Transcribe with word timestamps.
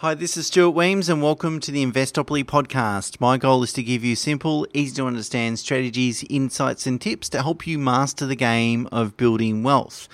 Hi, 0.00 0.14
this 0.14 0.38
is 0.38 0.46
Stuart 0.46 0.70
Wemyss, 0.70 1.10
and 1.10 1.22
welcome 1.22 1.60
to 1.60 1.70
the 1.70 1.84
Investopoly 1.84 2.42
podcast. 2.42 3.20
My 3.20 3.36
goal 3.36 3.62
is 3.62 3.74
to 3.74 3.82
give 3.82 4.02
you 4.02 4.16
simple, 4.16 4.66
easy 4.72 4.94
to 4.94 5.06
understand 5.06 5.58
strategies, 5.58 6.24
insights, 6.30 6.86
and 6.86 6.98
tips 6.98 7.28
to 7.28 7.42
help 7.42 7.66
you 7.66 7.78
master 7.78 8.24
the 8.24 8.34
game 8.34 8.88
of 8.90 9.18
building 9.18 9.62
wealth. 9.62 10.08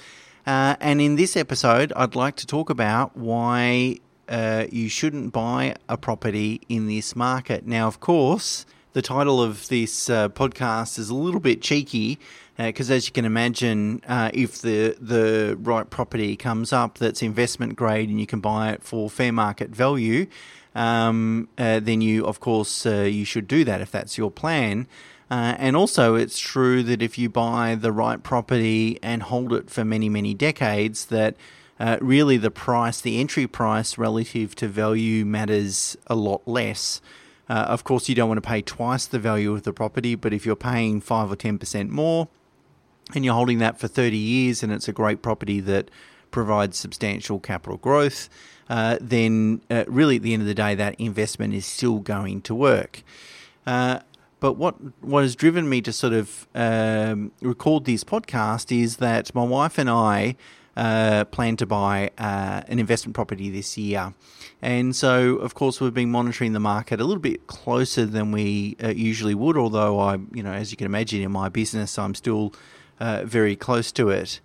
Uh, 0.45 0.75
and 0.80 1.01
in 1.01 1.14
this 1.14 1.37
episode, 1.37 1.93
I'd 1.95 2.17
like 2.17 2.35
to 2.38 2.49
talk 2.49 2.69
about 2.69 3.17
why 3.17 3.99
uh, 4.29 4.64
you 4.72 4.88
shouldn't 4.88 5.33
buy 5.33 5.76
a 5.88 5.96
property 5.96 6.62
in 6.68 6.88
this 6.88 7.14
market. 7.14 7.64
Now, 7.64 7.87
of 7.87 8.00
course, 8.00 8.66
the 8.92 9.03
title 9.03 9.40
of 9.40 9.68
this 9.68 10.10
uh, 10.10 10.30
podcast 10.30 10.98
is 10.98 11.10
a 11.10 11.14
little 11.14 11.38
bit 11.38 11.62
cheeky 11.62 12.18
because, 12.57 12.91
uh, 12.91 12.95
as 12.95 13.07
you 13.07 13.13
can 13.13 13.25
imagine, 13.25 14.03
uh, 14.09 14.31
if 14.33 14.61
the 14.63 14.97
the 15.01 15.56
right 15.61 15.88
property 15.88 16.37
comes 16.37 16.73
up 16.73 16.98
that's 16.98 17.23
investment 17.23 17.77
grade 17.77 18.09
and 18.09 18.20
you 18.20 18.27
can 18.27 18.41
buy 18.41 18.73
it 18.73 18.83
for 18.83 19.11
fair 19.11 19.33
market 19.33 19.70
value, 19.70 20.27
um, 20.74 21.48
uh, 21.59 21.80
then 21.80 22.00
you, 22.00 22.24
of 22.27 22.41
course, 22.41 22.87
uh, 22.87 23.00
you 23.00 23.24
should 23.24 23.48
do 23.48 23.64
that 23.64 23.80
if 23.80 23.91
that's 23.91 24.16
your 24.19 24.30
plan. 24.30 24.87
and 25.28 25.77
also, 25.77 26.14
it's 26.14 26.38
true 26.38 26.83
that 26.84 27.02
if 27.02 27.19
you 27.19 27.28
buy 27.28 27.74
the 27.74 27.91
right 27.92 28.23
property 28.23 28.98
and 29.02 29.25
hold 29.25 29.52
it 29.52 29.69
for 29.69 29.84
many, 29.84 30.09
many 30.09 30.34
decades, 30.34 31.06
that 31.06 31.34
uh, 31.78 31.98
really 32.00 32.36
the 32.36 32.50
price, 32.50 33.00
the 33.00 33.20
entry 33.20 33.47
price 33.47 33.98
relative 33.98 34.55
to 34.56 34.69
value 34.69 35.25
matters 35.25 35.97
a 36.06 36.14
lot 36.14 36.47
less. 36.47 37.00
Uh, 37.48 37.52
of 37.52 37.84
course, 37.84 38.09
you 38.09 38.14
don't 38.14 38.28
want 38.28 38.42
to 38.42 38.48
pay 38.48 38.62
twice 38.62 39.06
the 39.06 39.19
value 39.19 39.52
of 39.52 39.62
the 39.62 39.73
property, 39.73 40.14
but 40.14 40.33
if 40.33 40.47
you're 40.47 40.56
paying 40.56 41.00
5 41.00 41.30
or 41.30 41.36
10% 41.36 41.88
more 41.91 42.28
and 43.15 43.24
you're 43.24 43.34
holding 43.34 43.59
that 43.59 43.78
for 43.78 43.88
30 43.88 44.16
years 44.16 44.62
and 44.62 44.73
it's 44.73 44.88
a 44.88 44.92
great 44.92 45.23
property 45.23 45.60
that 45.60 45.91
provides 46.30 46.77
substantial 46.77 47.38
capital 47.38 47.78
growth, 47.78 48.28
uh, 48.69 48.98
then 49.01 49.62
uh, 49.70 49.84
really 49.87 50.16
at 50.16 50.23
the 50.23 50.33
end 50.33 50.42
of 50.42 50.48
the 50.48 50.55
day, 50.55 50.74
that 50.74 50.95
investment 50.97 51.55
is 51.55 51.64
still 51.64 51.98
going 51.98 52.42
to 52.42 52.55
work. 52.55 53.02
Uh, 53.67 54.00
but 54.39 54.55
what 54.55 54.77
what 55.00 55.22
has 55.22 55.34
driven 55.34 55.69
me 55.69 55.80
to 55.80 55.92
sort 55.92 56.12
of 56.12 56.47
um, 56.55 57.33
record 57.41 57.84
this 57.84 58.05
podcast 58.05 58.77
is 58.77 58.98
that 58.98 59.34
my 59.34 59.42
wife 59.42 59.78
and 59.78 59.89
I 59.89 60.36
uh, 60.77 61.25
plan 61.25 61.56
to 61.56 61.67
buy 61.67 62.11
uh, 62.19 62.62
an 62.69 62.78
investment 62.78 63.14
property 63.14 63.48
this 63.48 63.78
year. 63.78 64.12
And 64.61 64.95
so, 64.95 65.36
of 65.36 65.55
course, 65.55 65.80
we've 65.80 65.95
been 65.95 66.11
monitoring 66.11 66.52
the 66.52 66.61
market 66.61 67.00
a 67.00 67.05
little 67.05 67.20
bit 67.20 67.47
closer 67.47 68.05
than 68.05 68.30
we 68.30 68.77
uh, 68.83 68.89
usually 68.89 69.34
would, 69.34 69.56
although 69.56 69.98
I, 69.98 70.19
you 70.33 70.42
know, 70.42 70.52
as 70.52 70.70
you 70.70 70.77
can 70.77 70.86
imagine 70.86 71.23
in 71.23 71.33
my 71.33 71.48
business, 71.48 71.98
I'm 71.98 72.14
still 72.14 72.52
uh, 73.00 73.22
very 73.25 73.56
close 73.56 73.92
to 73.92 74.11
it. 74.11 74.41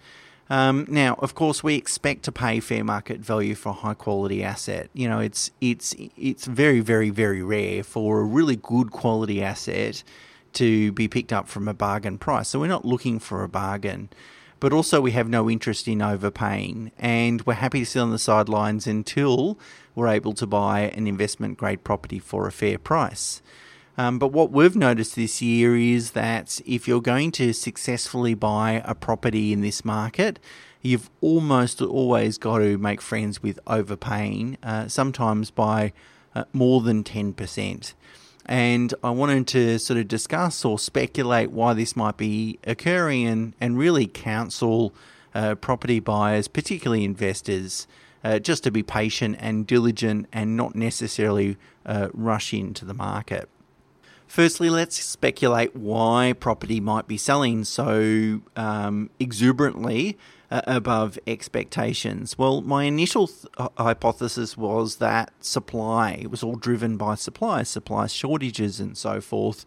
Um, 0.49 0.85
now, 0.89 1.15
of 1.19 1.33
course, 1.33 1.63
we 1.63 1.75
expect 1.75 2.23
to 2.23 2.31
pay 2.31 2.59
fair 2.59 2.83
market 2.83 3.21
value 3.21 3.55
for 3.55 3.69
a 3.69 3.73
high 3.73 3.93
quality 3.93 4.43
asset. 4.43 4.89
You 4.93 5.07
know, 5.07 5.19
it's 5.19 5.51
it's 5.61 5.95
it's 6.17 6.45
very, 6.45 6.81
very, 6.81 7.09
very 7.09 7.41
rare 7.41 7.83
for 7.83 8.19
a 8.19 8.25
really 8.25 8.57
good 8.57 8.91
quality 8.91 9.41
asset 9.41 10.03
to 10.53 10.91
be 10.91 11.07
picked 11.07 11.31
up 11.31 11.47
from 11.47 11.69
a 11.69 11.73
bargain 11.73 12.17
price. 12.17 12.49
So 12.49 12.59
we're 12.59 12.67
not 12.67 12.83
looking 12.83 13.19
for 13.19 13.43
a 13.43 13.49
bargain 13.49 14.09
but 14.61 14.71
also 14.71 15.01
we 15.01 15.11
have 15.11 15.27
no 15.27 15.49
interest 15.49 15.87
in 15.87 16.03
overpaying, 16.03 16.91
and 16.99 17.41
we're 17.41 17.55
happy 17.55 17.79
to 17.79 17.85
sit 17.85 17.99
on 17.99 18.11
the 18.11 18.19
sidelines 18.19 18.85
until 18.85 19.57
we're 19.95 20.07
able 20.07 20.33
to 20.33 20.45
buy 20.45 20.81
an 20.81 21.07
investment 21.07 21.57
grade 21.57 21.83
property 21.83 22.19
for 22.19 22.47
a 22.47 22.51
fair 22.51 22.77
price. 22.77 23.41
Um, 23.97 24.19
but 24.19 24.29
what 24.29 24.51
we've 24.51 24.75
noticed 24.75 25.15
this 25.15 25.41
year 25.41 25.75
is 25.75 26.11
that 26.11 26.61
if 26.65 26.87
you're 26.87 27.01
going 27.01 27.31
to 27.33 27.53
successfully 27.53 28.33
buy 28.33 28.81
a 28.85 28.95
property 28.95 29.51
in 29.51 29.61
this 29.61 29.83
market, 29.83 30.39
you've 30.81 31.09
almost 31.19 31.81
always 31.81 32.37
got 32.37 32.59
to 32.59 32.77
make 32.77 33.01
friends 33.01 33.43
with 33.43 33.59
overpaying, 33.67 34.57
uh, 34.63 34.87
sometimes 34.87 35.51
by 35.51 35.93
uh, 36.33 36.45
more 36.53 36.81
than 36.81 37.03
10% 37.03 37.93
and 38.45 38.93
I 39.03 39.11
wanted 39.11 39.47
to 39.47 39.79
sort 39.79 39.99
of 39.99 40.07
discuss 40.07 40.65
or 40.65 40.79
speculate 40.79 41.51
why 41.51 41.73
this 41.73 41.95
might 41.95 42.17
be 42.17 42.59
occurring 42.65 43.27
and, 43.27 43.53
and 43.61 43.77
really 43.77 44.07
counsel 44.07 44.93
uh, 45.33 45.55
property 45.55 45.99
buyers, 45.99 46.47
particularly 46.47 47.05
investors, 47.05 47.87
uh, 48.23 48.39
just 48.39 48.63
to 48.63 48.71
be 48.71 48.83
patient 48.83 49.37
and 49.39 49.65
diligent 49.65 50.27
and 50.33 50.57
not 50.57 50.75
necessarily 50.75 51.57
uh, 51.85 52.09
rush 52.13 52.53
into 52.53 52.83
the 52.83 52.93
market. 52.93 53.47
Firstly, 54.31 54.69
let's 54.69 54.95
speculate 55.03 55.75
why 55.75 56.33
property 56.39 56.79
might 56.79 57.05
be 57.05 57.17
selling 57.17 57.65
so 57.65 58.39
um, 58.55 59.09
exuberantly 59.19 60.17
uh, 60.49 60.61
above 60.65 61.19
expectations? 61.27 62.37
Well, 62.37 62.61
my 62.61 62.85
initial 62.85 63.27
th- 63.27 63.47
uh, 63.57 63.67
hypothesis 63.77 64.55
was 64.55 64.95
that 64.95 65.33
supply 65.41 66.25
was 66.29 66.43
all 66.43 66.55
driven 66.55 66.95
by 66.95 67.15
supply, 67.15 67.63
supply 67.63 68.07
shortages, 68.07 68.79
and 68.79 68.97
so 68.97 69.19
forth. 69.19 69.65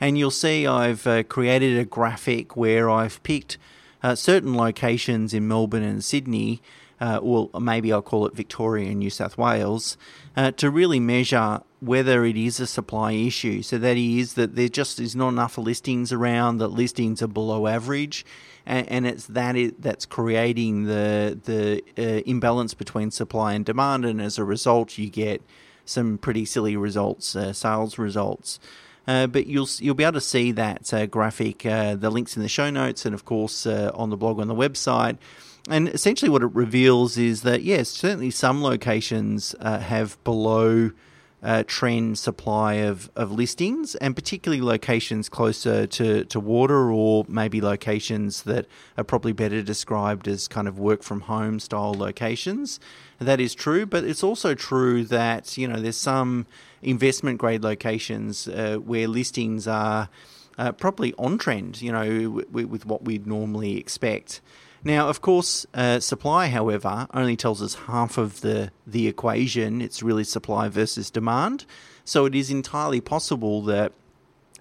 And 0.00 0.16
you'll 0.16 0.30
see 0.30 0.66
I've 0.66 1.06
uh, 1.06 1.22
created 1.24 1.78
a 1.78 1.84
graphic 1.84 2.56
where 2.56 2.88
I've 2.88 3.22
picked 3.22 3.58
uh, 4.02 4.14
certain 4.14 4.56
locations 4.56 5.34
in 5.34 5.46
Melbourne 5.46 5.82
and 5.82 6.02
Sydney. 6.02 6.62
Uh, 6.98 7.18
or 7.22 7.50
maybe 7.60 7.92
I'll 7.92 8.00
call 8.00 8.26
it 8.26 8.34
Victoria 8.34 8.90
and 8.90 9.00
New 9.00 9.10
South 9.10 9.36
Wales, 9.36 9.98
uh, 10.34 10.50
to 10.52 10.70
really 10.70 10.98
measure 11.00 11.60
whether 11.80 12.24
it 12.24 12.36
is 12.36 12.58
a 12.58 12.66
supply 12.66 13.12
issue. 13.12 13.60
So 13.62 13.76
that 13.78 13.96
is 13.98 14.34
that 14.34 14.56
there 14.56 14.68
just 14.68 14.98
is 14.98 15.14
not 15.14 15.28
enough 15.28 15.58
listings 15.58 16.10
around, 16.12 16.56
that 16.58 16.68
listings 16.68 17.20
are 17.20 17.26
below 17.26 17.66
average, 17.66 18.24
and, 18.64 18.88
and 18.88 19.06
it's 19.06 19.26
that 19.26 19.56
it, 19.56 19.82
that's 19.82 20.06
creating 20.06 20.84
the 20.84 21.38
the 21.44 21.82
uh, 21.98 22.22
imbalance 22.24 22.74
between 22.74 23.10
supply 23.10 23.52
and 23.52 23.64
demand, 23.64 24.04
and 24.04 24.20
as 24.20 24.38
a 24.38 24.44
result, 24.44 24.96
you 24.96 25.10
get 25.10 25.42
some 25.84 26.18
pretty 26.18 26.44
silly 26.44 26.76
results, 26.76 27.36
uh, 27.36 27.52
sales 27.52 27.98
results. 27.98 28.58
Uh, 29.06 29.26
but 29.26 29.46
you'll 29.46 29.68
you'll 29.78 29.94
be 29.94 30.02
able 30.02 30.14
to 30.14 30.20
see 30.20 30.50
that 30.52 30.92
uh, 30.92 31.06
graphic, 31.06 31.64
uh, 31.64 31.94
the 31.94 32.10
links 32.10 32.36
in 32.36 32.42
the 32.42 32.48
show 32.48 32.70
notes, 32.70 33.06
and 33.06 33.14
of 33.14 33.24
course 33.24 33.66
uh, 33.66 33.90
on 33.94 34.10
the 34.10 34.16
blog 34.16 34.40
on 34.40 34.48
the 34.48 34.54
website. 34.54 35.16
And 35.68 35.88
essentially, 35.88 36.28
what 36.28 36.42
it 36.42 36.54
reveals 36.54 37.18
is 37.18 37.42
that 37.42 37.62
yes, 37.62 37.88
certainly 37.88 38.30
some 38.30 38.62
locations 38.62 39.54
have 39.60 40.22
below 40.22 40.92
uh, 41.42 41.62
trend 41.66 42.18
supply 42.18 42.74
of, 42.74 43.10
of 43.14 43.30
listings, 43.30 43.94
and 43.96 44.16
particularly 44.16 44.60
locations 44.60 45.28
closer 45.28 45.86
to, 45.86 46.24
to 46.24 46.40
water 46.40 46.90
or 46.90 47.24
maybe 47.28 47.60
locations 47.60 48.42
that 48.42 48.66
are 48.98 49.04
probably 49.04 49.32
better 49.32 49.62
described 49.62 50.26
as 50.26 50.48
kind 50.48 50.66
of 50.66 50.78
work 50.78 51.04
from 51.04 51.20
home 51.22 51.60
style 51.60 51.94
locations. 51.94 52.80
That 53.20 53.40
is 53.40 53.54
true, 53.54 53.86
but 53.86 54.02
it's 54.02 54.24
also 54.24 54.54
true 54.54 55.04
that 55.04 55.56
you 55.56 55.68
know 55.68 55.78
there's 55.80 55.96
some 55.96 56.46
investment 56.82 57.38
grade 57.38 57.62
locations 57.62 58.48
uh, 58.48 58.78
where 58.82 59.06
listings 59.06 59.68
are 59.68 60.08
uh, 60.58 60.72
probably 60.72 61.14
on 61.18 61.38
trend, 61.38 61.80
you 61.80 61.92
know, 61.92 62.42
w- 62.42 62.66
with 62.66 62.86
what 62.86 63.04
we'd 63.04 63.26
normally 63.26 63.78
expect. 63.78 64.40
Now, 64.86 65.08
of 65.08 65.20
course, 65.20 65.66
uh, 65.74 65.98
supply, 65.98 66.46
however, 66.46 67.08
only 67.12 67.34
tells 67.34 67.60
us 67.60 67.74
half 67.74 68.18
of 68.18 68.40
the, 68.42 68.70
the 68.86 69.08
equation. 69.08 69.82
It's 69.82 70.00
really 70.00 70.22
supply 70.22 70.68
versus 70.68 71.10
demand. 71.10 71.66
So 72.04 72.24
it 72.24 72.36
is 72.36 72.52
entirely 72.52 73.00
possible 73.00 73.62
that 73.62 73.92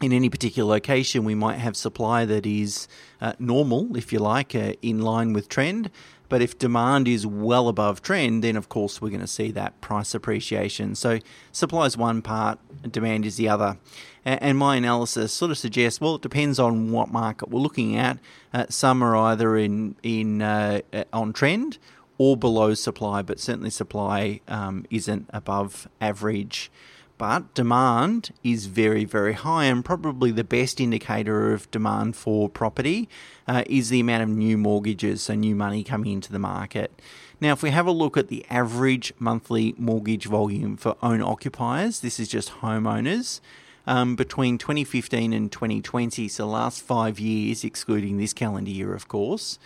in 0.01 0.11
any 0.11 0.31
particular 0.31 0.67
location, 0.67 1.25
we 1.25 1.35
might 1.35 1.57
have 1.57 1.77
supply 1.77 2.25
that 2.25 2.47
is 2.47 2.87
uh, 3.21 3.33
normal, 3.37 3.95
if 3.95 4.11
you 4.11 4.17
like, 4.17 4.55
uh, 4.55 4.73
in 4.81 4.99
line 4.99 5.31
with 5.31 5.47
trend. 5.47 5.91
But 6.29 6.41
if 6.41 6.57
demand 6.57 7.07
is 7.07 7.25
well 7.25 7.67
above 7.67 8.01
trend, 8.01 8.43
then 8.43 8.55
of 8.55 8.69
course 8.69 9.01
we're 9.01 9.09
going 9.09 9.21
to 9.21 9.27
see 9.27 9.51
that 9.51 9.79
price 9.81 10.13
appreciation. 10.13 10.95
So 10.95 11.19
supply 11.51 11.85
is 11.85 11.97
one 11.97 12.21
part, 12.21 12.59
demand 12.89 13.25
is 13.25 13.37
the 13.37 13.49
other. 13.49 13.77
And 14.23 14.57
my 14.57 14.75
analysis 14.77 15.31
sort 15.31 15.51
of 15.51 15.57
suggests, 15.57 16.01
well, 16.01 16.15
it 16.15 16.23
depends 16.23 16.57
on 16.57 16.91
what 16.91 17.11
market 17.11 17.49
we're 17.49 17.59
looking 17.59 17.95
at. 17.95 18.17
Uh, 18.51 18.65
some 18.69 19.03
are 19.03 19.15
either 19.15 19.55
in 19.55 19.95
in 20.01 20.41
uh, 20.41 20.81
on 21.13 21.31
trend 21.31 21.77
or 22.17 22.35
below 22.35 22.73
supply, 22.73 23.21
but 23.21 23.39
certainly 23.39 23.69
supply 23.69 24.39
um, 24.47 24.85
isn't 24.89 25.29
above 25.31 25.87
average. 26.01 26.71
But 27.17 27.53
demand 27.53 28.31
is 28.43 28.65
very, 28.65 29.05
very 29.05 29.33
high, 29.33 29.65
and 29.65 29.85
probably 29.85 30.31
the 30.31 30.43
best 30.43 30.81
indicator 30.81 31.53
of 31.53 31.71
demand 31.71 32.15
for 32.17 32.49
property 32.49 33.07
uh, 33.47 33.63
is 33.67 33.89
the 33.89 34.01
amount 34.01 34.23
of 34.23 34.29
new 34.29 34.57
mortgages, 34.57 35.23
so 35.23 35.35
new 35.35 35.55
money 35.55 35.83
coming 35.83 36.11
into 36.11 36.33
the 36.33 36.39
market. 36.39 37.01
Now, 37.39 37.53
if 37.53 37.63
we 37.63 37.69
have 37.69 37.87
a 37.87 37.91
look 37.91 38.17
at 38.17 38.27
the 38.27 38.45
average 38.49 39.13
monthly 39.17 39.75
mortgage 39.77 40.25
volume 40.25 40.75
for 40.75 40.97
own 41.01 41.21
occupiers, 41.21 42.01
this 42.01 42.19
is 42.19 42.27
just 42.27 42.51
homeowners, 42.61 43.39
um, 43.87 44.15
between 44.15 44.57
2015 44.57 45.31
and 45.31 45.51
2020, 45.51 46.27
so 46.27 46.47
last 46.47 46.81
five 46.81 47.19
years, 47.19 47.63
excluding 47.63 48.17
this 48.17 48.33
calendar 48.33 48.71
year, 48.71 48.93
of 48.93 49.07
course, 49.07 49.57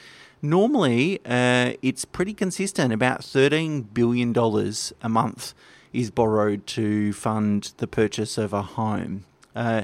normally 0.42 1.20
uh, 1.26 1.74
it's 1.82 2.06
pretty 2.06 2.34
consistent. 2.34 2.94
About 2.94 3.22
$13 3.22 3.86
billion 3.94 4.36
a 5.02 5.10
month 5.10 5.54
is 5.94 6.12
borrowed 6.12 6.66
to 6.68 7.14
fund 7.14 7.74
the 7.78 7.88
purchase 7.88 8.38
of 8.38 8.54
a 8.54 8.62
home. 8.62 9.26
Uh, 9.56 9.84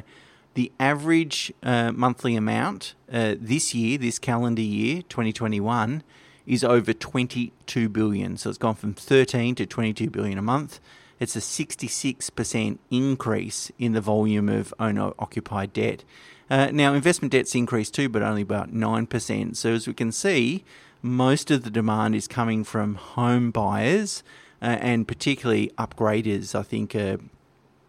the 0.54 0.72
average 0.80 1.54
uh, 1.63 1.92
monthly 1.92 2.36
amount 2.36 2.96
uh, 3.12 3.36
this 3.40 3.74
year, 3.74 3.98
this 3.98 4.19
calendar 4.19 4.62
year, 4.62 5.02
2021, 5.10 6.02
is 6.48 6.63
over 6.63 6.94
22 6.94 7.90
billion. 7.90 8.38
So 8.38 8.50
it's 8.50 8.57
gone 8.57 8.75
from 8.75 8.94
13 8.94 9.56
to 9.56 9.66
22 9.66 10.10
billion 10.10 10.38
a 10.38 10.42
month. 10.42 10.80
It's 11.19 11.36
a 11.36 11.40
66% 11.40 12.78
increase 12.92 13.72
in 13.80 13.94
the 13.94 14.01
volume 14.01 14.50
of 14.50 14.74
owner 14.80 15.12
occupied 15.18 15.74
debt. 15.74 16.04
Uh, 16.50 16.69
now, 16.72 16.94
investment 16.94 17.31
debt's 17.31 17.56
increased 17.56 17.94
too, 17.96 18.10
but 18.10 18.22
only 18.22 18.44
about 18.44 18.72
9%. 18.72 19.56
So, 19.56 19.74
as 19.74 19.88
we 19.88 19.94
can 19.94 20.12
see, 20.12 20.63
most 21.01 21.51
of 21.51 21.63
the 21.63 21.69
demand 21.69 22.16
is 22.16 22.28
coming 22.28 22.63
from 22.63 22.96
home 22.96 23.51
buyers 23.51 24.24
and 24.65 25.07
particularly 25.07 25.71
upgraders, 25.77 26.56
I 26.56 26.63
think, 26.63 26.95
are, 26.95 27.19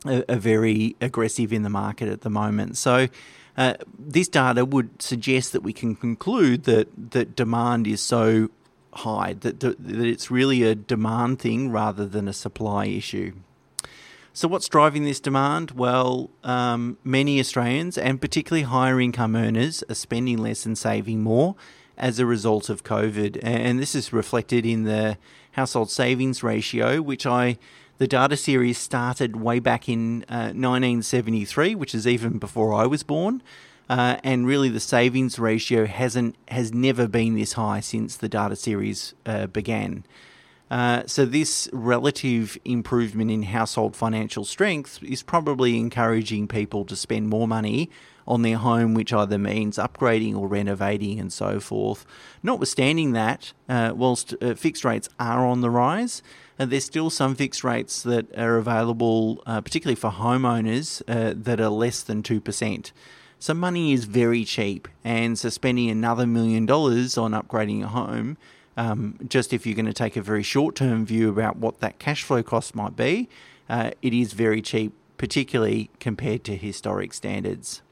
are, 0.05 0.37
very 0.37 0.96
aggressive 1.00 1.52
in 1.52 1.62
the 1.62 1.70
market 1.70 2.08
at 2.08 2.23
the 2.23 2.31
moment. 2.31 2.76
So, 2.76 3.08
uh, 3.56 3.75
this 3.99 4.28
data 4.28 4.64
would 4.64 5.00
suggest 5.00 5.52
that 5.52 5.62
we 5.62 5.73
can 5.73 5.96
conclude 5.96 6.64
that, 6.64 6.88
that 7.12 7.34
demand 7.34 7.87
is 7.87 8.02
so 8.02 8.50
high, 8.93 9.34
that, 9.40 9.61
that 9.61 9.76
it's 9.81 10.31
really 10.31 10.62
a 10.62 10.75
demand 10.75 11.38
thing 11.38 11.70
rather 11.70 12.06
than 12.06 12.28
a 12.28 12.32
supply 12.32 12.87
issue. 12.87 13.32
So, 14.34 14.49
what's 14.49 14.69
driving 14.69 15.05
this 15.05 15.20
demand? 15.20 15.70
Well, 15.70 16.28
um, 16.44 16.99
many 17.02 17.40
Australians, 17.40 17.96
and 17.96 18.20
particularly 18.20 18.64
higher 18.64 19.00
income 19.00 19.34
earners, 19.34 19.82
are 19.88 19.94
spending 19.94 20.37
less 20.37 20.67
and 20.67 20.76
saving 20.76 21.23
more 21.23 21.56
as 21.96 22.19
a 22.19 22.26
result 22.26 22.69
of 22.69 22.84
COVID. 22.84 23.40
And 23.43 23.78
this 23.78 23.94
is 23.94 24.12
reflected 24.12 24.67
in 24.67 24.84
the 24.84 25.17
household 25.56 25.91
savings 25.91 26.43
ratio, 26.43 27.00
which 27.03 27.26
I 27.26 27.58
the 27.99 28.06
data 28.06 28.37
series 28.37 28.76
started 28.76 29.37
way 29.37 29.58
back 29.58 29.88
in 29.88 30.23
uh, 30.29 30.53
1973, 30.53 31.75
which 31.75 31.94
is 31.94 32.06
even 32.06 32.38
before 32.38 32.75
I 32.75 32.87
was 32.87 33.03
born. 33.03 33.43
Uh, 33.88 34.19
and 34.23 34.47
really, 34.47 34.69
the 34.69 34.81
savings 34.81 35.38
ratio 35.38 35.87
hasn't 35.87 36.37
has 36.49 36.75
never 36.75 37.08
been 37.08 37.35
this 37.35 37.55
high 37.55 37.81
since 37.81 38.17
the 38.17 38.29
data 38.29 38.56
series 38.56 39.14
uh, 39.25 39.47
began. 39.47 40.05
Uh, 40.71 41.03
so 41.07 41.25
this 41.25 41.69
relative 41.73 42.59
improvement 42.65 43.31
in 43.31 43.45
household 43.45 43.95
financial 43.95 44.45
strength 44.45 45.03
is 45.03 45.23
probably 45.23 45.79
encouraging 45.79 46.49
people 46.49 46.85
to 46.85 46.97
spend 46.97 47.29
more 47.29 47.47
money 47.47 47.89
on 48.27 48.43
their 48.43 48.57
home, 48.57 48.93
which 48.93 49.13
either 49.13 49.39
means 49.39 49.77
upgrading 49.77 50.37
or 50.37 50.49
renovating 50.49 51.21
and 51.21 51.33
so 51.33 51.61
forth. 51.61 52.05
Notwithstanding 52.43 53.13
that, 53.13 53.53
uh, 53.69 53.93
whilst 53.95 54.35
uh, 54.43 54.55
fixed 54.55 54.85
rates 54.85 55.09
are 55.21 55.47
on 55.47 55.61
the 55.61 55.71
rise, 55.71 56.23
uh, 56.59 56.67
there's 56.67 56.85
still 56.85 57.11
some 57.11 57.37
fixed 57.37 57.62
rates 57.62 58.03
that 58.03 58.37
are 58.37 58.57
available, 58.57 59.43
uh, 59.47 59.61
particularly 59.61 59.95
for 59.95 60.11
homeowners, 60.11 61.03
uh, 61.07 61.35
that 61.37 61.61
are 61.61 61.69
less 61.69 62.03
than 62.03 62.23
2%. 62.23 62.93
So 63.39 63.55
money 63.55 63.93
is 63.93 64.07
very 64.07 64.45
cheap, 64.45 64.89
and 65.05 65.39
so 65.39 65.51
spending 65.51 65.91
another 65.91 66.27
million 66.27 66.65
dollars 66.65 67.19
on 67.19 67.33
upgrading 67.33 67.85
a 67.85 67.89
home, 67.89 68.39
um, 68.76 69.19
just 69.28 69.52
if 69.52 69.67
you're 69.67 69.75
going 69.75 69.87
to 69.87 69.93
take 69.93 70.17
a 70.17 70.23
very 70.23 70.43
short-term 70.43 71.06
view 71.06 71.28
about 71.28 71.56
what 71.56 71.81
that 71.81 71.99
cash 71.99 72.23
flow 72.23 72.43
cost 72.43 72.75
might 72.75 72.96
be, 72.96 73.28
uh, 73.69 73.90
it 74.02 74.12
is 74.12 74.32
very 74.32 74.61
cheap, 74.61 74.93
particularly 75.17 75.90
compared 75.99 76.44
to 76.44 76.56
historic 76.56 77.14
standards. 77.14 77.82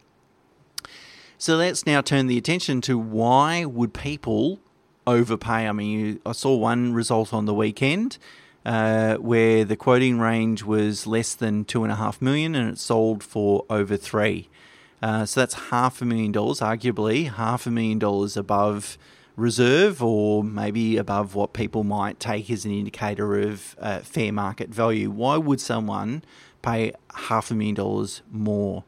So 1.39 1.57
let's 1.57 1.87
now 1.87 2.01
turn 2.01 2.27
the 2.27 2.39
attention 2.39 2.81
to 2.83 2.99
why 2.99 3.65
would 3.65 3.93
people 3.93 4.61
overpay? 5.07 5.69
I 5.69 5.73
mean, 5.73 5.99
you, 5.99 6.21
I 6.25 6.33
saw 6.33 6.55
one 6.57 6.95
result 6.95 7.33
on 7.33 7.47
the 7.47 7.55
weekend. 7.55 8.19
Uh, 8.67 9.17
where 9.17 9.63
the 9.63 9.77
quoting 9.77 10.19
range 10.19 10.63
was 10.63 11.07
less 11.07 11.35
than 11.35 11.67
two 11.67 11.85
and 11.85 11.93
a 11.93 11.97
half 11.97 12.23
million 12.23 12.55
and 12.55 12.71
it 12.71 12.79
sold 12.79 13.23
for 13.23 13.67
over 13.69 13.95
three. 13.95 14.49
Uh, 15.03 15.27
so 15.27 15.39
that's 15.41 15.69
half 15.69 16.01
a 16.01 16.05
million 16.07 16.33
dollars, 16.33 16.61
arguably 16.61 17.31
half 17.31 17.67
a 17.67 17.71
million 17.71 17.99
dollars 17.99 18.39
above 18.39 18.97
reserve 19.37 20.03
or 20.03 20.45
maybe 20.45 20.97
above 20.97 21.35
what 21.35 21.53
people 21.53 21.85
might 21.85 22.21
take 22.21 22.51
as 22.51 22.65
an 22.65 22.71
indicator 22.71 23.39
of 23.39 23.77
uh, 23.81 23.99
fair 24.01 24.33
market 24.33 24.69
value. 24.69 25.11
Why 25.11 25.37
would 25.37 25.61
someone 25.61 26.23
pay 26.63 26.93
half 27.15 27.51
a 27.51 27.55
million 27.55 27.75
dollars 27.75 28.23
more? 28.31 28.85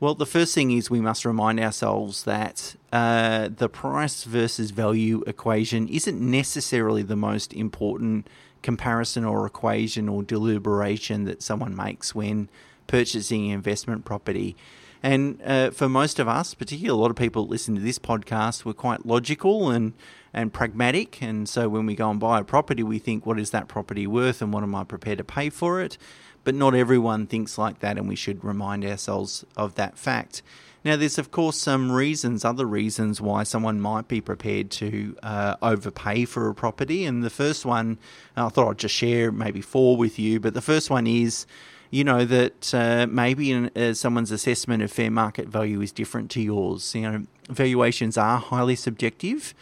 Well, 0.00 0.14
the 0.14 0.26
first 0.26 0.54
thing 0.54 0.72
is 0.72 0.90
we 0.90 1.00
must 1.00 1.24
remind 1.24 1.60
ourselves 1.60 2.24
that 2.24 2.74
uh, 2.92 3.48
the 3.56 3.68
price 3.68 4.24
versus 4.24 4.70
value 4.70 5.22
equation 5.26 5.88
isn't 5.88 6.20
necessarily 6.20 7.02
the 7.02 7.16
most 7.16 7.54
important 7.54 8.28
comparison 8.62 9.24
or 9.24 9.46
equation 9.46 10.08
or 10.08 10.22
deliberation 10.22 11.24
that 11.24 11.42
someone 11.42 11.76
makes 11.76 12.14
when 12.14 12.50
purchasing 12.86 13.46
investment 13.46 14.04
property. 14.04 14.56
And 15.04 15.38
uh, 15.44 15.70
for 15.70 15.86
most 15.86 16.18
of 16.18 16.28
us, 16.28 16.54
particularly 16.54 16.98
a 16.98 16.98
lot 16.98 17.10
of 17.10 17.16
people 17.16 17.44
that 17.44 17.50
listen 17.50 17.74
to 17.74 17.80
this 17.82 17.98
podcast, 17.98 18.64
we're 18.64 18.72
quite 18.72 19.04
logical 19.04 19.68
and, 19.70 19.92
and 20.32 20.50
pragmatic. 20.50 21.22
And 21.22 21.46
so 21.46 21.68
when 21.68 21.84
we 21.84 21.94
go 21.94 22.08
and 22.08 22.18
buy 22.18 22.40
a 22.40 22.42
property, 22.44 22.82
we 22.82 22.98
think, 22.98 23.26
what 23.26 23.38
is 23.38 23.50
that 23.50 23.68
property 23.68 24.06
worth 24.06 24.40
and 24.40 24.50
what 24.50 24.62
am 24.62 24.74
I 24.74 24.82
prepared 24.82 25.18
to 25.18 25.24
pay 25.24 25.50
for 25.50 25.82
it? 25.82 25.98
But 26.42 26.54
not 26.54 26.74
everyone 26.74 27.26
thinks 27.26 27.58
like 27.58 27.80
that, 27.80 27.98
and 27.98 28.08
we 28.08 28.16
should 28.16 28.42
remind 28.42 28.82
ourselves 28.82 29.44
of 29.58 29.74
that 29.74 29.98
fact. 29.98 30.40
Now, 30.86 30.96
there's 30.96 31.18
of 31.18 31.30
course 31.30 31.58
some 31.58 31.92
reasons, 31.92 32.42
other 32.42 32.64
reasons 32.64 33.20
why 33.20 33.42
someone 33.42 33.82
might 33.82 34.08
be 34.08 34.22
prepared 34.22 34.70
to 34.72 35.18
uh, 35.22 35.56
overpay 35.60 36.24
for 36.24 36.48
a 36.48 36.54
property. 36.54 37.04
And 37.04 37.22
the 37.22 37.28
first 37.28 37.66
one, 37.66 37.98
I 38.38 38.48
thought 38.48 38.70
I'd 38.70 38.78
just 38.78 38.94
share 38.94 39.30
maybe 39.30 39.60
four 39.60 39.98
with 39.98 40.18
you, 40.18 40.40
but 40.40 40.54
the 40.54 40.62
first 40.62 40.88
one 40.88 41.06
is 41.06 41.46
you 41.94 42.02
know 42.02 42.24
that 42.24 42.74
uh, 42.74 43.06
maybe 43.08 43.52
in, 43.52 43.70
uh, 43.76 43.94
someone's 43.94 44.32
assessment 44.32 44.82
of 44.82 44.90
fair 44.90 45.12
market 45.12 45.46
value 45.46 45.80
is 45.80 45.92
different 45.92 46.28
to 46.32 46.40
yours. 46.40 46.92
You 46.92 47.02
know, 47.02 47.26
valuations 47.48 48.18
are 48.18 48.38
highly 48.38 48.74
subjective. 48.74 49.54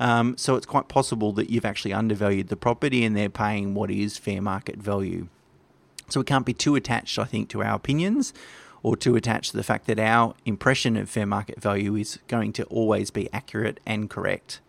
Um, 0.00 0.36
so 0.36 0.56
it's 0.56 0.66
quite 0.66 0.88
possible 0.88 1.32
that 1.34 1.48
you've 1.48 1.64
actually 1.64 1.92
undervalued 1.92 2.48
the 2.48 2.56
property 2.56 3.04
and 3.04 3.16
they're 3.16 3.28
paying 3.28 3.74
what 3.74 3.92
is 3.92 4.18
fair 4.18 4.42
market 4.42 4.78
value. 4.78 5.28
So 6.08 6.20
we 6.20 6.24
can't 6.24 6.44
be 6.44 6.52
too 6.52 6.74
attached, 6.74 7.20
I 7.20 7.24
think, 7.24 7.48
to 7.50 7.62
our 7.62 7.76
opinions 7.76 8.34
or 8.82 8.96
too 8.96 9.14
attached 9.14 9.52
to 9.52 9.56
the 9.56 9.62
fact 9.62 9.86
that 9.86 10.00
our 10.00 10.34
impression 10.44 10.96
of 10.96 11.08
fair 11.08 11.24
market 11.24 11.62
value 11.62 11.94
is 11.94 12.18
going 12.26 12.52
to 12.54 12.64
always 12.64 13.12
be 13.12 13.32
accurate 13.32 13.78
and 13.86 14.10
correct. 14.10 14.60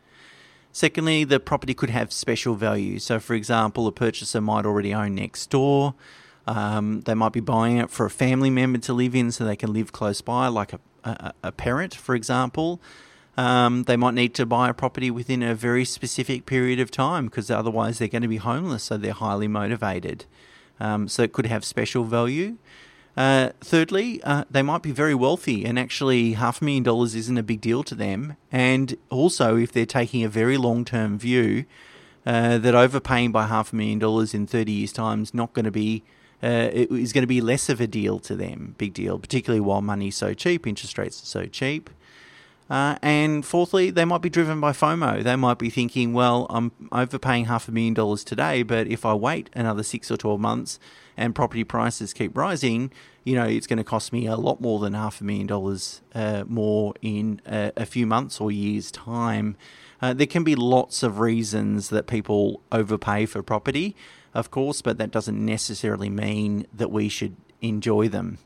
Secondly, 0.72 1.24
the 1.24 1.40
property 1.40 1.74
could 1.74 1.90
have 1.90 2.14
special 2.14 2.54
value. 2.54 3.00
So, 3.00 3.20
for 3.20 3.34
example, 3.34 3.88
a 3.88 3.92
purchaser 3.92 4.40
might 4.40 4.68
already 4.68 4.94
own 4.94 5.16
next 5.16 5.50
door. 5.50 5.96
Um, 6.48 7.02
they 7.02 7.14
might 7.14 7.34
be 7.34 7.42
buying 7.42 7.78
it 7.78 7.90
for 7.90 8.06
a 8.06 8.10
family 8.10 8.50
member 8.50 8.80
to 8.80 8.94
live 8.94 9.14
in 9.14 9.32
so 9.32 9.44
they 9.44 9.56
can 9.56 9.74
live 9.74 9.92
close 9.92 10.22
by, 10.22 10.48
like 10.48 10.74
a, 10.74 10.80
a, 11.04 11.34
a 11.44 11.52
parent, 11.52 11.94
for 11.94 12.16
example. 12.16 12.82
Um, 13.36 13.84
they 13.84 13.98
might 13.98 14.16
need 14.16 14.34
to 14.36 14.46
buy 14.46 14.70
a 14.70 14.74
property 14.74 15.12
within 15.12 15.44
a 15.44 15.54
very 15.54 15.86
specific 15.86 16.46
period 16.46 16.80
of 16.80 16.90
time 16.90 17.26
because 17.26 17.52
otherwise 17.52 18.00
they're 18.00 18.08
going 18.08 18.24
to 18.24 18.28
be 18.28 18.38
homeless, 18.38 18.84
so 18.84 18.98
they're 18.98 19.14
highly 19.14 19.48
motivated. 19.48 20.26
Um, 20.80 21.08
so 21.08 21.24
it 21.24 21.34
could 21.34 21.46
have 21.46 21.64
special 21.64 22.04
value. 22.04 22.58
Uh, 23.16 23.50
thirdly, 23.62 24.22
uh, 24.24 24.46
they 24.50 24.62
might 24.62 24.84
be 24.84 24.92
very 24.92 25.16
wealthy, 25.16 25.66
and 25.66 25.78
actually, 25.78 26.34
half 26.34 26.62
a 26.62 26.66
million 26.66 26.84
dollars 26.84 27.16
isn't 27.16 27.38
a 27.38 27.44
big 27.44 27.60
deal 27.62 27.84
to 27.84 27.96
them. 27.96 28.38
And 28.52 28.96
also, 29.10 29.58
if 29.58 29.72
they're 29.72 29.88
taking 29.88 30.24
a 30.24 30.30
very 30.30 30.56
long 30.56 30.86
term 30.86 31.18
view, 31.18 31.66
uh, 32.28 32.58
that 32.60 32.76
overpaying 32.76 33.32
by 33.32 33.48
half 33.48 33.74
a 33.74 33.76
million 33.76 34.00
dollars 34.00 34.34
in 34.34 34.46
30 34.46 34.72
years' 34.72 34.92
time 34.92 35.24
is 35.24 35.34
not 35.34 35.54
going 35.54 35.66
to 35.66 35.72
be 35.72 36.04
uh, 36.44 36.70
it 36.72 36.92
is 36.92 37.14
going 37.14 37.24
to 37.24 37.28
be 37.28 37.42
less 37.42 37.70
of 37.70 37.82
a 37.82 37.88
deal 37.88 38.20
to 38.20 38.36
them, 38.36 38.76
big 38.78 38.94
deal, 38.94 39.18
particularly 39.18 39.60
while 39.60 39.82
money's 39.82 40.16
so 40.16 40.34
cheap, 40.34 40.68
interest 40.68 40.98
rates 40.98 41.22
are 41.24 41.26
so 41.26 41.46
cheap. 41.46 41.90
Uh, 42.70 42.98
and 43.02 43.46
fourthly, 43.46 43.90
they 43.92 44.04
might 44.04 44.22
be 44.22 44.30
driven 44.30 44.60
by 44.60 44.72
FOMO. 44.72 45.24
They 45.24 45.36
might 45.38 45.58
be 45.58 45.70
thinking, 45.70 46.14
well, 46.14 46.46
I'm 46.50 46.72
overpaying 46.92 47.46
half 47.46 47.68
a 47.68 47.72
million 47.72 47.94
dollars 47.94 48.24
today, 48.24 48.62
but 48.64 48.88
if 48.88 49.06
I 49.06 49.14
wait 49.14 49.50
another 49.54 49.84
six 49.84 50.12
or 50.12 50.18
12 50.18 50.40
months 50.40 50.80
and 51.16 51.34
property 51.34 51.64
prices 51.64 52.14
keep 52.14 52.38
rising, 52.38 52.92
you 53.24 53.36
know, 53.36 53.46
it's 53.46 53.68
going 53.68 53.78
to 53.78 53.84
cost 53.84 54.12
me 54.12 54.28
a 54.28 54.36
lot 54.36 54.60
more 54.60 54.80
than 54.80 54.94
half 54.94 55.22
a 55.22 55.24
million 55.24 55.48
dollars 55.48 56.02
uh, 56.14 56.44
more 56.48 56.94
in 57.02 57.42
a, 57.46 57.72
a, 57.78 57.86
few 57.86 58.06
months 58.06 58.42
or 58.42 58.52
years' 58.52 58.92
time. 58.92 59.56
Uh, 60.02 60.14
there 60.14 60.28
can 60.28 60.44
be 60.44 60.56
lots 60.56 61.04
of 61.04 61.20
reasons 61.20 61.90
that 61.90 62.06
people 62.06 62.62
overpay 62.72 63.26
for 63.26 63.42
property 63.42 63.96
of 64.38 64.52
course, 64.52 64.84
but 64.84 65.00
that 65.00 65.10
doesn't 65.10 65.44
necessarily 65.44 66.12
mean 66.12 66.68
that 66.72 66.92
we 66.92 67.10
should 67.10 67.36
enjoy 67.60 68.08
them. 68.08 68.38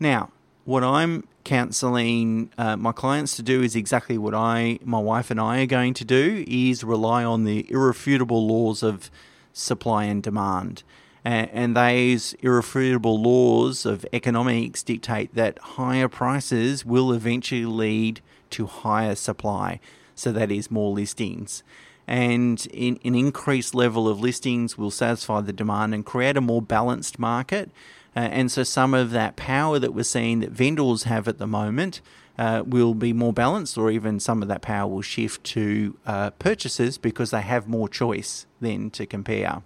Now, 0.00 0.30
what 0.64 0.82
I'm 0.82 1.28
counseling 1.44 2.50
uh, 2.56 2.78
my 2.78 2.92
clients 2.92 3.36
to 3.36 3.42
do 3.42 3.62
is 3.62 3.76
exactly 3.76 4.16
what 4.16 4.34
I, 4.34 4.78
my 4.82 4.98
wife 4.98 5.30
and 5.30 5.38
I 5.38 5.60
are 5.60 5.66
going 5.66 5.92
to 5.94 6.04
do: 6.04 6.46
is 6.48 6.82
rely 6.82 7.24
on 7.24 7.44
the 7.44 7.70
irrefutable 7.70 8.46
laws 8.46 8.82
of 8.82 9.10
supply 9.52 10.04
and 10.04 10.22
demand. 10.22 10.82
And 11.24 11.76
those 11.76 12.32
irrefutable 12.40 13.20
laws 13.20 13.84
of 13.84 14.06
economics 14.14 14.82
dictate 14.82 15.34
that 15.34 15.58
higher 15.58 16.08
prices 16.08 16.86
will 16.86 17.12
eventually 17.12 17.66
lead 17.66 18.22
to 18.50 18.64
higher 18.64 19.14
supply. 19.14 19.78
So 20.14 20.32
that 20.32 20.50
is 20.50 20.70
more 20.70 20.90
listings 20.90 21.62
and 22.08 22.66
in, 22.72 22.98
an 23.04 23.14
increased 23.14 23.74
level 23.74 24.08
of 24.08 24.18
listings 24.18 24.78
will 24.78 24.90
satisfy 24.90 25.42
the 25.42 25.52
demand 25.52 25.94
and 25.94 26.06
create 26.06 26.38
a 26.38 26.40
more 26.40 26.62
balanced 26.62 27.18
market. 27.18 27.70
Uh, 28.16 28.20
and 28.20 28.50
so 28.50 28.62
some 28.62 28.94
of 28.94 29.10
that 29.10 29.36
power 29.36 29.78
that 29.78 29.92
we're 29.92 30.02
seeing 30.02 30.40
that 30.40 30.50
vendors 30.50 31.02
have 31.02 31.28
at 31.28 31.36
the 31.38 31.46
moment 31.46 32.00
uh, 32.38 32.62
will 32.66 32.94
be 32.94 33.12
more 33.12 33.32
balanced, 33.32 33.76
or 33.76 33.90
even 33.90 34.18
some 34.18 34.40
of 34.40 34.48
that 34.48 34.62
power 34.62 34.88
will 34.88 35.02
shift 35.02 35.44
to 35.44 35.98
uh, 36.06 36.30
purchasers 36.30 36.96
because 36.96 37.30
they 37.30 37.42
have 37.42 37.68
more 37.68 37.88
choice 37.88 38.46
then 38.60 38.90
to 38.90 39.04
compare. 39.04 39.62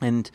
And 0.00 0.30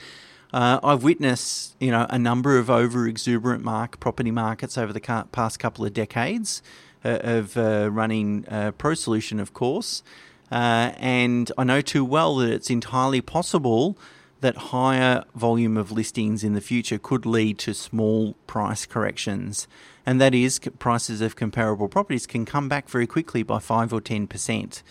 uh, 0.52 0.80
I've 0.84 1.04
witnessed, 1.04 1.78
you 1.80 1.92
know, 1.92 2.08
a 2.10 2.20
number 2.20 2.58
of 2.58 2.70
over 2.70 3.08
exuberant 3.08 3.64
mark 3.64 4.02
property 4.02 4.32
markets 4.32 4.78
over 4.78 4.92
the 4.92 5.26
past 5.32 5.60
couple 5.60 5.86
of 5.86 5.94
decades 5.94 6.62
uh, 7.06 7.20
of 7.22 7.56
uh, 7.56 7.90
running 7.90 8.46
uh, 8.50 8.74
ProSolution, 8.78 9.40
of 9.40 9.54
course. 9.54 10.04
Uh, 10.52 10.92
and 10.98 11.52
I 11.58 11.64
know 11.64 11.82
too 11.82 12.04
well 12.04 12.36
that 12.38 12.52
it's 12.52 12.70
entirely 12.70 13.22
possible 13.22 13.98
that 14.42 14.58
higher 14.58 15.24
volume 15.36 15.78
of 15.78 15.92
listings 15.92 16.44
in 16.44 16.54
the 16.54 16.62
future 16.62 16.98
could 16.98 17.26
lead 17.26 17.58
to 17.60 17.74
small 17.74 18.34
price 18.48 18.86
corrections. 18.86 19.68
And 20.06 20.20
that 20.20 20.34
is, 20.34 20.60
prices 20.80 21.22
of 21.22 21.36
comparable 21.36 21.88
properties 21.88 22.26
can 22.26 22.46
come 22.46 22.68
back 22.68 22.90
very 22.90 23.08
quickly 23.08 23.44
by 23.44 23.60
5 23.60 23.94
or 23.94 24.02
10%. 24.02 24.82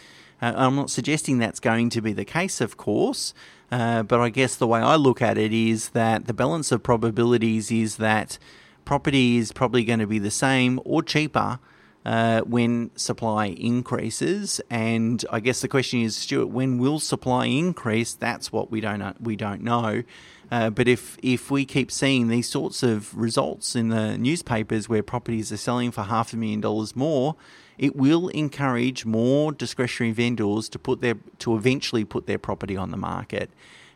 Uh, 0.41 0.53
I'm 0.57 0.77
not 0.77 0.89
suggesting 0.89 1.39
that's 1.39 1.61
going 1.61 1.91
to 1.91 2.01
be 2.01 2.13
the 2.13 2.25
case, 2.25 2.61
of 2.61 2.77
course, 2.77 3.35
uh, 3.71 4.05
but 4.05 4.21
I 4.21 4.31
guess 4.31 4.57
the 4.57 4.69
way 4.69 4.81
I 4.81 4.95
look 4.95 5.21
at 5.21 5.37
it 5.37 5.53
is 5.53 5.91
that 5.91 6.27
the 6.27 6.33
balance 6.33 6.73
of 6.73 6.83
probabilities 6.83 7.71
is 7.71 7.97
that 7.97 8.39
property 8.85 9.37
is 9.37 9.53
probably 9.53 9.85
going 9.85 9.99
to 9.99 10.07
be 10.07 10.19
the 10.19 10.31
same 10.31 10.81
or 10.85 11.03
cheaper 11.03 11.59
uh, 12.05 12.41
when 12.43 12.91
supply 12.97 13.47
increases. 13.47 14.61
And 14.71 15.25
I 15.31 15.41
guess 15.41 15.61
the 15.61 15.69
question 15.69 16.01
is, 16.01 16.17
Stuart, 16.17 16.47
when 16.47 16.79
will 16.79 16.99
supply 16.99 17.47
increase? 17.47 18.15
That's 18.15 18.53
what 18.53 18.71
we 18.71 18.81
don't 18.81 19.21
we 19.21 19.37
don't 19.37 19.63
know. 19.63 20.03
Uh, 20.51 20.71
but 20.71 20.89
if 20.89 21.17
if 21.23 21.51
we 21.51 21.65
keep 21.65 21.93
seeing 21.93 22.29
these 22.29 22.49
sorts 22.49 22.83
of 22.83 23.17
results 23.17 23.77
in 23.77 23.89
the 23.89 24.19
newspapers 24.19 24.89
where 24.89 25.03
properties 25.03 25.53
are 25.53 25.57
selling 25.57 25.91
for 25.91 26.03
half 26.03 26.33
a 26.33 26.37
million 26.37 26.61
dollars 26.61 26.97
more, 26.97 27.37
it 27.79 27.95
will 27.95 28.29
encourage 28.29 29.05
more 29.05 29.53
discretionary 29.53 30.13
vendors 30.13 30.69
to 30.71 30.79
put 30.79 31.01
their 31.01 31.15
to 31.39 31.55
eventually 31.55 32.05
put 32.05 32.27
their 32.27 32.39
property 32.39 32.77
on 32.77 32.91
the 32.91 32.97
market. 32.97 33.51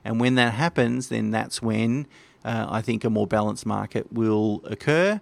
And 0.04 0.20
when 0.20 0.34
that 0.34 0.54
happens, 0.54 1.08
then 1.08 1.30
that's 1.30 1.62
when 1.62 2.06
uh, 2.44 2.66
I 2.68 2.82
think 2.82 3.04
a 3.04 3.10
more 3.10 3.26
balanced 3.26 3.64
market 3.66 4.12
will 4.12 4.60
occur 4.64 5.20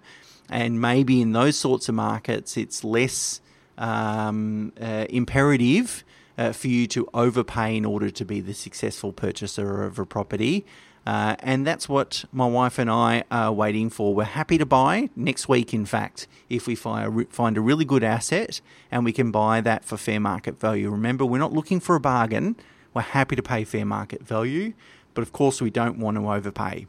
and 0.49 0.79
maybe 0.81 1.21
in 1.21 1.31
those 1.31 1.57
sorts 1.57 1.89
of 1.89 1.95
markets, 1.95 2.57
it's 2.57 2.83
less 2.83 3.41
um, 3.77 4.73
uh, 4.79 5.05
imperative 5.09 6.03
uh, 6.37 6.51
for 6.51 6.67
you 6.67 6.87
to 6.87 7.07
overpay 7.13 7.75
in 7.75 7.85
order 7.85 8.09
to 8.09 8.25
be 8.25 8.39
the 8.41 8.53
successful 8.53 9.11
purchaser 9.11 9.83
of 9.83 9.99
a 9.99 10.05
property. 10.05 10.65
Uh, 11.05 11.35
and 11.39 11.67
that's 11.67 11.89
what 11.89 12.23
my 12.31 12.45
wife 12.45 12.79
and 12.79 12.89
I 12.89 13.23
are 13.29 13.51
waiting 13.51 13.89
for. 13.89 14.15
We're 14.15 14.23
happy 14.23 14.57
to 14.57 14.65
buy 14.65 15.09
next 15.17 15.49
week, 15.49 15.73
in 15.73 15.85
fact, 15.85 16.27
if 16.49 16.65
we 16.65 16.75
find 16.75 17.21
a, 17.21 17.25
find 17.25 17.57
a 17.57 17.61
really 17.61 17.83
good 17.83 18.03
asset 18.03 18.61
and 18.89 19.03
we 19.03 19.11
can 19.11 19.29
buy 19.29 19.59
that 19.61 19.83
for 19.83 19.97
fair 19.97 20.21
market 20.21 20.59
value. 20.59 20.89
Remember, 20.89 21.25
we're 21.25 21.39
not 21.39 21.51
looking 21.51 21.81
for 21.81 21.95
a 21.95 21.99
bargain, 21.99 22.55
we're 22.93 23.01
happy 23.01 23.35
to 23.35 23.43
pay 23.43 23.65
fair 23.65 23.85
market 23.85 24.25
value, 24.25 24.73
but 25.13 25.23
of 25.23 25.33
course, 25.33 25.61
we 25.61 25.69
don't 25.69 25.99
want 25.99 26.15
to 26.15 26.31
overpay. 26.31 26.87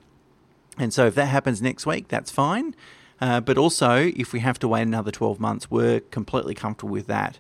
And 0.79 0.93
so, 0.93 1.07
if 1.07 1.15
that 1.17 1.27
happens 1.27 1.61
next 1.61 1.87
week, 1.87 2.09
that's 2.09 2.31
fine. 2.31 2.75
Uh, 3.21 3.41
but 3.41 3.57
also, 3.57 4.13
if 4.17 4.33
we 4.33 4.41
have 4.41 4.59
to 4.59 4.69
wait 4.69 4.83
another 4.83 5.11
12 5.11 5.39
months, 5.41 5.71
we're 5.71 6.01
completely 6.01 6.55
comfortable 6.55 6.93
with 6.93 7.07
that. 7.07 7.39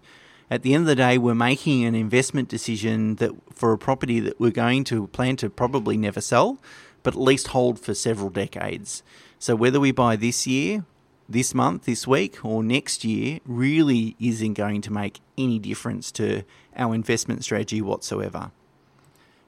At 0.50 0.62
the 0.62 0.74
end 0.74 0.82
of 0.82 0.86
the 0.88 0.96
day, 0.96 1.18
we're 1.18 1.34
making 1.34 1.84
an 1.84 1.94
investment 1.94 2.48
decision 2.48 3.16
that 3.16 3.32
for 3.52 3.72
a 3.72 3.78
property 3.78 4.20
that 4.20 4.38
we're 4.38 4.50
going 4.50 4.84
to 4.84 5.06
plan 5.08 5.36
to 5.36 5.50
probably 5.50 5.96
never 5.96 6.20
sell, 6.20 6.58
but 7.02 7.14
at 7.14 7.20
least 7.20 7.48
hold 7.48 7.78
for 7.78 7.94
several 7.94 8.30
decades. 8.30 9.02
So 9.38 9.56
whether 9.56 9.80
we 9.80 9.90
buy 9.90 10.16
this 10.16 10.46
year, 10.46 10.84
this 11.28 11.54
month, 11.54 11.84
this 11.84 12.06
week, 12.06 12.44
or 12.44 12.62
next 12.62 13.04
year 13.04 13.40
really 13.46 14.16
isn't 14.20 14.54
going 14.54 14.80
to 14.82 14.92
make 14.92 15.20
any 15.38 15.58
difference 15.58 16.12
to 16.12 16.42
our 16.76 16.94
investment 16.94 17.42
strategy 17.44 17.80
whatsoever. 17.80 18.50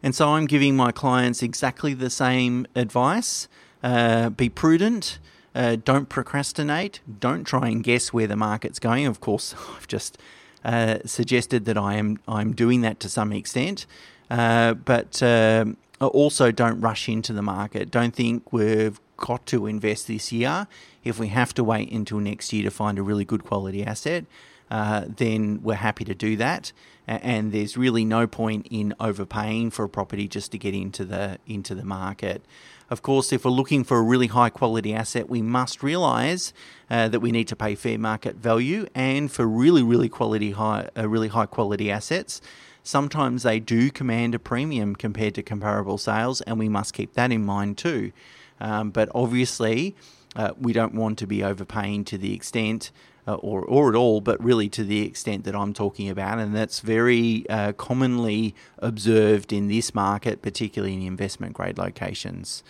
And 0.03 0.15
so 0.15 0.31
I'm 0.31 0.47
giving 0.47 0.77
my 0.77 0.93
clients 0.93 1.43
exactly 1.43 1.95
the 1.95 2.11
same 2.11 2.67
advice. 2.75 3.49
Uh, 3.83 4.31
be 4.31 4.49
prudent, 4.49 5.19
uh, 5.57 5.77
don't 5.77 6.09
procrastinate. 6.09 7.01
Don't 7.19 7.45
try 7.45 7.69
and 7.69 7.83
guess 7.83 8.13
where 8.13 8.27
the 8.27 8.37
market's 8.37 8.79
going. 8.79 9.07
Of 9.07 9.21
course, 9.21 9.55
I've 9.77 9.89
just 9.89 10.19
uh, 10.65 10.99
suggested 11.07 11.65
that 11.65 11.79
I 11.79 11.95
am 11.95 12.19
I'm 12.29 12.53
doing 12.53 12.83
that 12.83 13.01
to 13.01 13.09
some 13.09 13.33
extent, 13.33 13.87
uh, 14.31 14.75
but 14.75 15.23
um, 15.23 15.79
also 16.01 16.53
don't 16.53 16.81
rush 16.81 17.09
into 17.09 17.33
the 17.33 17.43
market. 17.43 17.91
Don't 17.91 18.15
think 18.15 18.53
we've 18.53 19.01
got 19.17 19.47
to 19.47 19.67
invest 19.67 20.07
this 20.09 20.31
year. 20.31 20.67
If 21.05 21.19
we 21.19 21.29
have 21.29 21.55
to 21.55 21.65
wait 21.65 21.91
until 21.91 22.19
next 22.19 22.53
year 22.53 22.65
to 22.65 22.71
find 22.71 22.99
a 22.99 23.03
really 23.03 23.25
good 23.25 23.45
quality 23.45 23.83
asset, 23.85 24.27
uh, 24.71 25.05
then 25.09 25.61
we're 25.63 25.75
happy 25.75 26.05
to 26.05 26.15
do 26.15 26.37
that. 26.37 26.73
And 27.07 27.53
there's 27.53 27.77
really 27.77 28.05
no 28.05 28.27
point 28.27 28.67
in 28.71 28.93
overpaying 28.99 29.71
for 29.71 29.85
a 29.85 29.89
property 29.89 30.27
just 30.27 30.51
to 30.53 30.59
get 30.59 30.75
into 30.75 31.05
the 31.05 31.39
into 31.47 31.75
the 31.75 31.85
market. 31.85 32.43
Of 32.89 33.03
course, 33.03 33.33
if 33.33 33.45
we're 33.45 33.51
looking 33.51 33.85
for 33.85 33.99
a 33.99 34.03
really 34.03 34.29
high 34.29 34.51
quality 34.51 34.95
asset, 34.95 35.29
we 35.29 35.43
must 35.43 35.83
realise 35.83 36.53
uh, 36.89 37.09
that 37.09 37.21
we 37.21 37.33
need 37.33 37.49
to 37.49 37.57
pay 37.57 37.75
fair 37.75 37.99
market 37.99 38.37
value. 38.37 38.87
And 38.95 39.31
for 39.31 39.47
really, 39.47 39.83
really 39.83 40.09
quality 40.09 40.53
high, 40.53 40.89
uh, 40.97 41.09
really 41.09 41.29
high 41.29 41.47
quality 41.47 41.91
assets, 41.91 42.41
sometimes 42.85 43.43
they 43.43 43.59
do 43.59 43.91
command 43.91 44.35
a 44.37 44.39
premium 44.39 44.95
compared 44.95 45.35
to 45.35 45.43
comparable 45.43 45.99
sales, 45.99 46.41
and 46.43 46.59
we 46.59 46.69
must 46.69 46.95
keep 46.95 47.15
that 47.15 47.33
in 47.33 47.45
mind 47.45 47.77
too. 47.77 48.13
Um, 48.61 48.91
but 48.91 49.11
obviously, 49.15 49.97
uh, 50.37 50.53
we 50.61 50.73
don't 50.73 50.95
want 50.95 51.19
to 51.19 51.27
be 51.27 51.43
overpaying 51.43 52.05
to 52.05 52.19
the 52.19 52.35
extent 52.35 52.91
uh, 53.27 53.35
or, 53.35 53.63
or 53.63 53.89
at 53.89 53.95
all, 53.95 54.21
but 54.21 54.43
really 54.43 54.69
to 54.71 54.85
the 54.85 55.03
extent 55.03 55.45
that 55.45 55.55
I'm 55.55 55.73
talking 55.73 56.09
about. 56.09 56.39
And 56.39 56.55
that's 56.55 56.81
very 56.81 57.45
uh, 57.49 57.73
commonly 57.73 58.55
observed 58.79 59.53
in 59.53 59.69
this 59.69 59.95
market, 59.95 60.43
particularly 60.43 60.95
in 60.95 61.03
investment 61.03 61.55
grade 61.55 61.79
locations. 61.79 62.63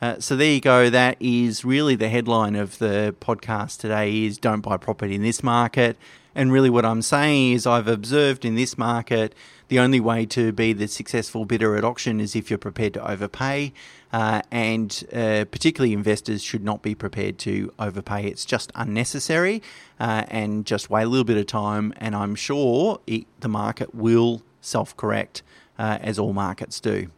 Uh, 0.00 0.20
so 0.20 0.36
there 0.36 0.52
you 0.52 0.60
go. 0.60 0.90
That 0.90 1.16
is 1.20 1.64
really 1.64 1.94
the 1.96 2.08
headline 2.08 2.54
of 2.54 2.78
the 2.78 3.14
podcast 3.20 3.78
today 3.78 4.24
is 4.24 4.38
don't 4.38 4.60
buy 4.60 4.76
property 4.76 5.14
in 5.14 5.22
this 5.22 5.42
market. 5.42 5.96
And 6.34 6.52
really 6.52 6.68
what 6.68 6.84
I'm 6.84 7.00
saying 7.00 7.52
is 7.52 7.66
I've 7.66 7.88
observed 7.88 8.44
in 8.44 8.56
this 8.56 8.76
market 8.76 9.34
the 9.68 9.78
only 9.78 10.00
way 10.00 10.26
to 10.26 10.52
be 10.52 10.74
the 10.74 10.86
successful 10.86 11.46
bidder 11.46 11.76
at 11.76 11.84
auction 11.84 12.20
is 12.20 12.36
if 12.36 12.50
you're 12.50 12.58
prepared 12.58 12.92
to 12.94 13.10
overpay. 13.10 13.72
Uh, 14.12 14.42
and 14.50 15.04
uh, 15.12 15.46
particularly 15.50 15.92
investors 15.94 16.42
should 16.42 16.62
not 16.62 16.82
be 16.82 16.94
prepared 16.94 17.38
to 17.38 17.72
overpay. 17.78 18.26
It's 18.26 18.44
just 18.44 18.70
unnecessary 18.74 19.62
uh, 19.98 20.24
and 20.28 20.66
just 20.66 20.90
wait 20.90 21.04
a 21.04 21.08
little 21.08 21.24
bit 21.24 21.38
of 21.38 21.46
time. 21.46 21.94
And 21.96 22.14
I'm 22.14 22.34
sure 22.34 23.00
it, 23.06 23.26
the 23.40 23.48
market 23.48 23.94
will 23.94 24.42
self 24.60 24.94
correct 24.96 25.42
uh, 25.78 25.98
as 26.02 26.18
all 26.18 26.34
markets 26.34 26.80
do. 26.80 27.10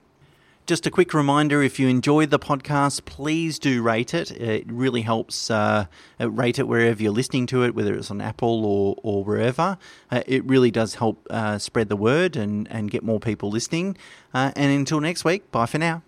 Just 0.68 0.86
a 0.86 0.90
quick 0.90 1.14
reminder 1.14 1.62
if 1.62 1.80
you 1.80 1.88
enjoyed 1.88 2.28
the 2.28 2.38
podcast, 2.38 3.06
please 3.06 3.58
do 3.58 3.80
rate 3.80 4.12
it. 4.12 4.30
It 4.32 4.70
really 4.70 5.00
helps 5.00 5.50
uh, 5.50 5.86
uh, 6.20 6.30
rate 6.30 6.58
it 6.58 6.68
wherever 6.68 7.02
you're 7.02 7.10
listening 7.10 7.46
to 7.46 7.62
it, 7.64 7.74
whether 7.74 7.94
it's 7.94 8.10
on 8.10 8.20
Apple 8.20 8.66
or, 8.66 8.94
or 9.02 9.24
wherever. 9.24 9.78
Uh, 10.10 10.22
it 10.26 10.44
really 10.44 10.70
does 10.70 10.96
help 10.96 11.26
uh, 11.30 11.56
spread 11.56 11.88
the 11.88 11.96
word 11.96 12.36
and, 12.36 12.70
and 12.70 12.90
get 12.90 13.02
more 13.02 13.18
people 13.18 13.48
listening. 13.48 13.96
Uh, 14.34 14.52
and 14.56 14.70
until 14.70 15.00
next 15.00 15.24
week, 15.24 15.50
bye 15.50 15.64
for 15.64 15.78
now. 15.78 16.02